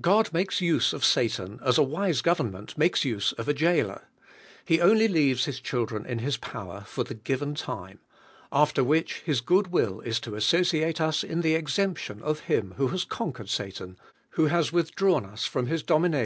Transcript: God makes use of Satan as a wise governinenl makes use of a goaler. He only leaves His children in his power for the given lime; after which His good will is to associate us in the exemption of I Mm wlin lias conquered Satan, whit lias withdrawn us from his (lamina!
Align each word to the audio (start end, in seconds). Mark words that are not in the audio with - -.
God 0.00 0.32
makes 0.32 0.60
use 0.60 0.92
of 0.92 1.04
Satan 1.04 1.58
as 1.64 1.78
a 1.78 1.82
wise 1.82 2.22
governinenl 2.22 2.78
makes 2.78 3.04
use 3.04 3.32
of 3.32 3.48
a 3.48 3.52
goaler. 3.52 4.02
He 4.64 4.80
only 4.80 5.08
leaves 5.08 5.46
His 5.46 5.58
children 5.58 6.06
in 6.06 6.20
his 6.20 6.36
power 6.36 6.82
for 6.86 7.02
the 7.02 7.14
given 7.14 7.56
lime; 7.66 7.98
after 8.52 8.84
which 8.84 9.22
His 9.22 9.40
good 9.40 9.72
will 9.72 9.98
is 10.02 10.20
to 10.20 10.36
associate 10.36 11.00
us 11.00 11.24
in 11.24 11.40
the 11.40 11.56
exemption 11.56 12.22
of 12.22 12.42
I 12.48 12.52
Mm 12.52 12.76
wlin 12.76 12.88
lias 12.92 13.04
conquered 13.04 13.48
Satan, 13.48 13.96
whit 14.36 14.52
lias 14.52 14.72
withdrawn 14.72 15.24
us 15.24 15.44
from 15.44 15.66
his 15.66 15.82
(lamina! 15.90 16.12